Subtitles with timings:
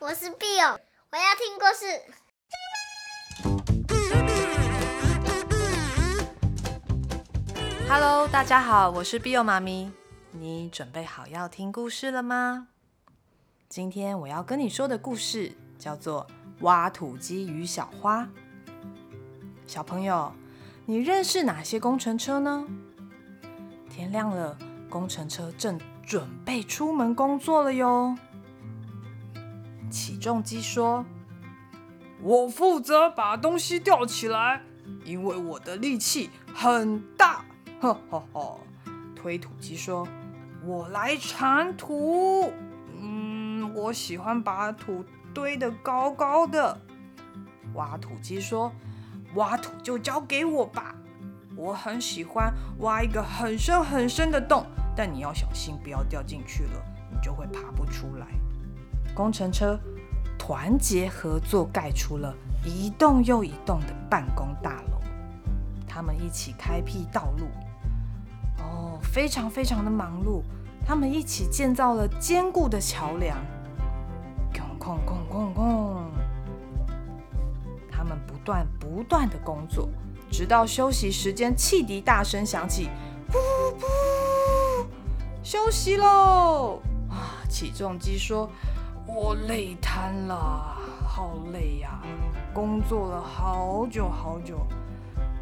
[0.00, 0.78] 我是 Bill，
[1.10, 1.84] 我要听故事。
[7.88, 9.90] Hello，大家好，我是 Bill 妈咪。
[10.30, 12.68] 你准备好要听故事了吗？
[13.68, 16.24] 今天我要跟你说的故事叫做
[16.64, 18.22] 《挖土机与小花》。
[19.66, 20.32] 小朋友，
[20.86, 22.64] 你认识哪些工程车呢？
[23.90, 24.56] 天亮了，
[24.88, 25.76] 工程车正
[26.06, 28.16] 准备出门工作了哟。
[29.88, 31.04] 起重机说
[32.22, 34.62] ：“我负责把东西吊起来，
[35.04, 37.44] 因为我的力气很大。”
[37.80, 38.60] 呵呵呵。
[39.14, 40.06] 推土机说
[40.64, 42.52] ：“我来铲土，
[43.00, 46.80] 嗯，我喜欢把土堆得高高的。”
[47.74, 48.72] 挖土机说
[49.34, 50.94] ：“挖土就交给我吧，
[51.56, 54.64] 我很喜欢挖一个很深很深的洞，
[54.96, 58.26] 但你要小心，不要掉进去了，你就会爬不出来。”
[59.14, 59.78] 工程车
[60.38, 64.98] 团结合作，盖出了一栋又一栋的办公大楼。
[65.86, 67.46] 他们一起开辟道路，
[68.58, 70.42] 哦，非常非常的忙碌。
[70.86, 73.36] 他们一起建造了坚固的桥梁。
[74.52, 76.10] 空空空空空。
[77.90, 79.88] 他们不断不断的工作，
[80.30, 82.88] 直到休息时间，汽笛大声响起，
[83.28, 83.34] 噗
[83.76, 84.86] 噗，
[85.42, 86.80] 休息喽！
[87.10, 88.48] 啊，起重机说。
[89.08, 91.98] 我累瘫了，好累呀！
[92.52, 94.66] 工作了好久好久。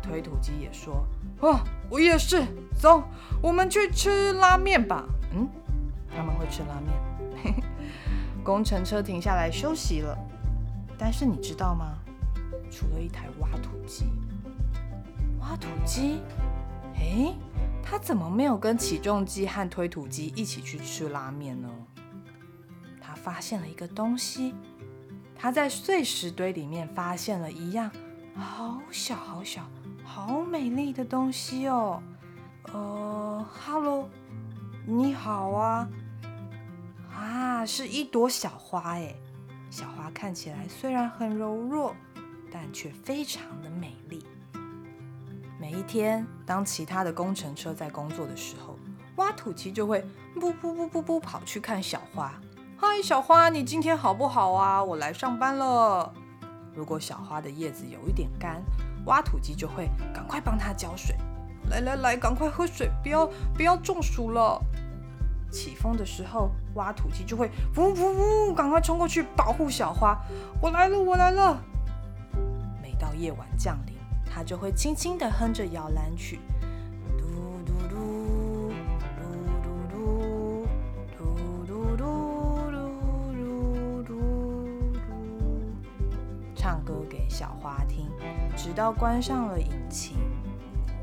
[0.00, 1.04] 推土机也说
[1.42, 1.58] ：“哦，
[1.90, 2.46] 我也是。
[2.80, 3.02] 走，
[3.42, 5.48] 我们去吃拉面吧。”嗯，
[6.16, 7.54] 他们会吃拉面。
[8.44, 10.16] 工程车停下来休息了。
[10.96, 11.98] 但是你知道吗？
[12.70, 14.04] 除了一台挖土机，
[15.40, 16.20] 挖土机，
[16.94, 17.34] 诶，
[17.82, 21.68] 他怎么没有跟起重机和推土机一起去吃拉面呢？
[23.16, 24.54] 发现了一个东西，
[25.34, 27.90] 他在碎石堆里面发现了一样
[28.34, 29.68] 好小好小、
[30.04, 32.02] 好美丽的东西哦。
[32.72, 34.08] 呃，哈喽，
[34.86, 35.88] 你好啊，
[37.12, 39.14] 啊，是一朵小花哎。
[39.70, 41.94] 小花看起来虽然很柔弱，
[42.52, 44.24] 但却非常的美丽。
[45.58, 48.78] 每一天，当其他的工程车在工作的时候，
[49.16, 50.04] 挖土机就会
[50.36, 52.38] 噗噗噗噗噗跑去看小花。
[52.78, 54.84] 嗨，小花，你今天好不好啊？
[54.84, 56.12] 我来上班了。
[56.74, 58.62] 如果小花的叶子有一点干，
[59.06, 61.16] 挖土机就会赶快帮它浇水。
[61.70, 64.60] 来来来，赶快喝水，不要不要中暑了。
[65.50, 70.20] 起风的时候，挖土机就会呜呜呜，赶快冲过去保护小花。
[70.60, 71.58] 我来了，我来了。
[72.82, 73.94] 每到夜晚降临，
[74.30, 76.40] 它就会轻轻地哼着摇篮曲。
[87.28, 88.08] 小花听，
[88.56, 90.16] 直到关上了引擎。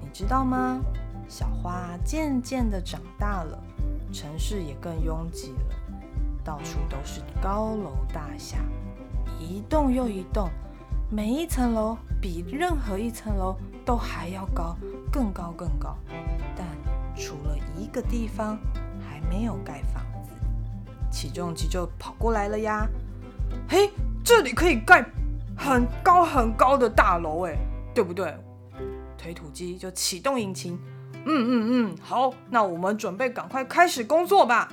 [0.00, 0.80] 你知道吗？
[1.28, 3.58] 小花渐渐地长大了，
[4.12, 5.74] 城市也更拥挤了，
[6.44, 8.58] 到处都是高楼大厦，
[9.40, 10.50] 一栋又一栋，
[11.10, 14.76] 每一层楼比任何一层楼都还要高，
[15.10, 15.96] 更高更高。
[16.54, 16.66] 但
[17.16, 18.58] 除了一个地方
[19.00, 20.32] 还没有盖房子，
[21.10, 22.86] 起重机就跑过来了呀！
[23.66, 23.90] 嘿，
[24.22, 25.04] 这里可以盖。
[25.64, 27.56] 很高很高的大楼，哎，
[27.94, 28.36] 对不对？
[29.16, 30.78] 推土机就启动引擎，
[31.24, 34.70] 嗯嗯嗯，好，那我们准备赶快开始工作吧。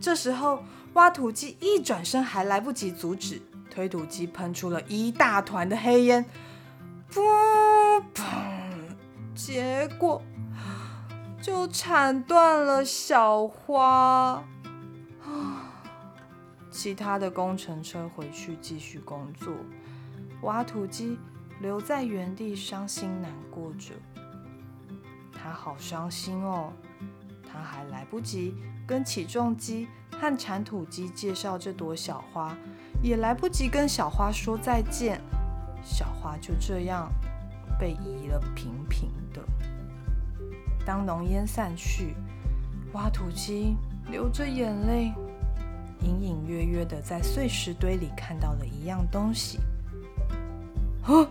[0.00, 6.24] 这时候，挖土机一转身还来不及阻止，推土机喷出了一大团的黑烟，
[7.12, 7.20] 噗
[8.14, 8.24] 噗，
[9.34, 10.22] 结果
[11.42, 14.42] 就铲断了小花。
[16.70, 19.52] 其他的工程车回去继续工作。
[20.46, 21.18] 挖土机
[21.60, 23.94] 留在原地，伤心难过着。
[25.32, 26.72] 他好伤心哦，
[27.44, 28.54] 他还来不及
[28.86, 32.56] 跟起重机和铲土机介绍这朵小花，
[33.02, 35.20] 也来不及跟小花说再见。
[35.82, 37.12] 小花就这样
[37.78, 39.44] 被移了平平的。
[40.86, 42.14] 当浓烟散去，
[42.92, 43.76] 挖土机
[44.08, 45.12] 流着眼泪，
[46.02, 49.58] 隐隐约约的在碎石堆里看到了一样东西。
[51.06, 51.26] 哦，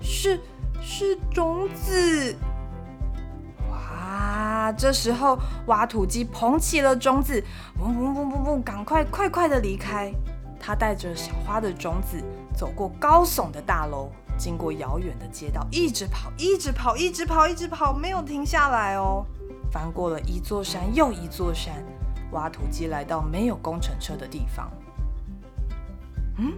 [0.00, 0.40] 是
[0.80, 2.34] 是种子！
[3.70, 7.42] 哇，这时候挖土机捧起了种子，
[7.78, 10.12] 嗡嗡嗡嗡嗡，赶快快快的离开。
[10.58, 12.22] 他带着小花的种子
[12.56, 19.24] 走过高耸的大楼，经过遥远的街道，一直跑，一直跑，一直跑，一直跑，没有停下来哦。
[19.70, 21.74] 翻过了一座山又一座山，
[22.32, 24.70] 挖土机来到没有工程车的地方。
[26.38, 26.52] 嗯，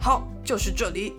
[0.00, 1.12] 好，就是这里。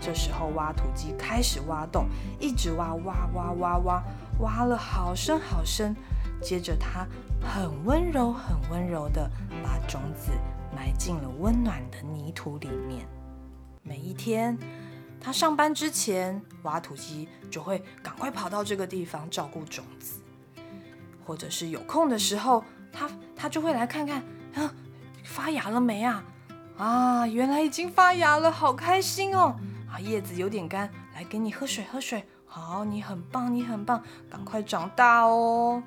[0.00, 2.08] 这时候挖土机开始挖洞，
[2.40, 4.02] 一直挖，挖，挖，挖，挖，
[4.40, 5.94] 挖了好深好深。
[6.42, 7.06] 接着，它
[7.40, 9.30] 很温柔、很温柔地
[9.62, 10.32] 把种子
[10.74, 13.06] 埋进了温暖的泥土里面。
[13.82, 14.58] 每一天，
[15.20, 20.20] 他上班之前，挖土机就会赶快跑到这个地方照顾种子，
[21.24, 24.22] 或者是有空的时候，他他就会来看看，
[24.54, 24.74] 啊，
[25.24, 26.24] 发芽了没啊？
[26.78, 29.56] 啊，原来已经发芽了，好开心哦！
[29.90, 32.24] 啊，叶子有点干，来给你喝水，喝水。
[32.46, 35.82] 好，你很棒，你很棒，赶快长大哦。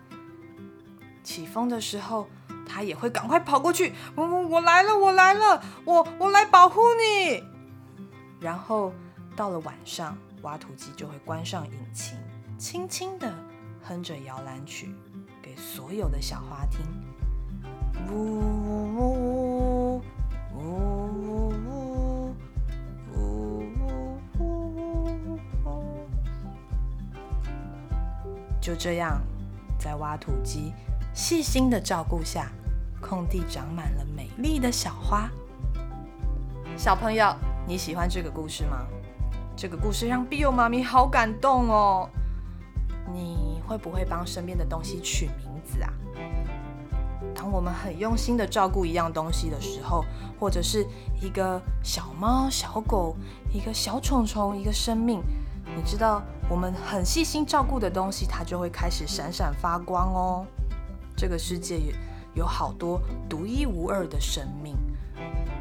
[1.23, 2.27] 起风的时候，
[2.67, 7.41] 它也会赶快跑过去，我我我来了，我来了，我我来保护你。
[8.41, 8.91] 然后
[9.35, 12.17] 到了晚上，挖土机就会关上引擎，
[12.57, 13.33] 轻轻的
[13.81, 14.93] 哼着摇篮曲，
[15.41, 16.81] 给所有的小花听。
[18.11, 19.50] 呜呜呜呜。
[28.61, 29.19] 就这样，
[29.79, 30.71] 在挖土机
[31.13, 32.51] 细心的照顾下，
[33.01, 35.29] 空地长满了美丽的小花。
[36.77, 37.35] 小朋友，
[37.67, 38.85] 你喜欢这个故事吗？
[39.57, 42.07] 这个故事让比欧妈咪好感动哦。
[43.11, 45.91] 你会不会帮身边的东西取名字啊？
[47.33, 50.03] 当我们很用心的照顾一样东西的时候，
[50.39, 50.85] 或者是
[51.21, 53.15] 一个小猫、小狗、
[53.51, 55.21] 一个小虫虫、一个生命，
[55.75, 60.45] 你知道，我们很细心照顾的东西，它就会开始闪闪发光哦。
[61.15, 61.79] 这个世界
[62.33, 62.99] 有好多
[63.29, 64.75] 独一无二的生命，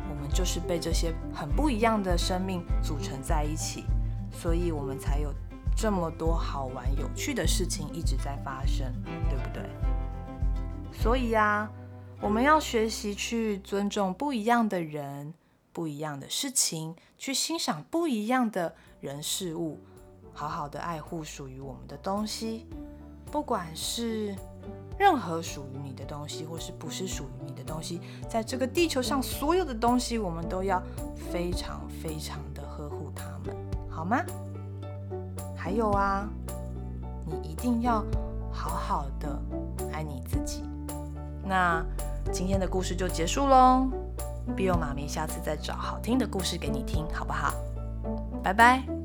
[0.08, 3.84] 我们就是被这些很不一样的生命组成在一起，
[4.32, 5.34] 所以我们才有
[5.76, 8.90] 这么多好玩有趣的事情一直在发生，
[9.28, 9.62] 对不对？
[10.92, 11.70] 所以呀，
[12.20, 15.32] 我们要学习去尊重不一样的人、
[15.72, 19.78] 不一样的事情，去欣赏不一样的人事物，
[20.32, 22.66] 好好的爱护属于我们的东西，
[23.30, 24.34] 不管是。
[24.98, 30.82] 任何属于你的东西，或是不是属于你的东西，在这个地球上所有的东西，我们都要
[31.32, 33.56] 非常非常的呵护它们，
[33.88, 34.22] 好吗？
[35.56, 36.28] 还有啊，
[37.24, 38.04] 你一定要
[38.52, 39.40] 好好的
[39.90, 40.64] 爱你自己。
[41.50, 41.84] 那
[42.30, 43.88] 今天的故事就结束喽
[44.56, 47.52] ，，Biu 妈咪下次再找好听的故事给你听，好不好？
[48.40, 48.99] 拜拜。